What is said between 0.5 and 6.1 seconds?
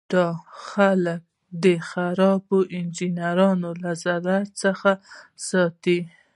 خلک د خرابو انجینرانو له ضرر څخه ساتي.